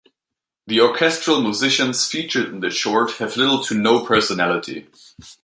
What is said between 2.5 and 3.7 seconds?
in the short have little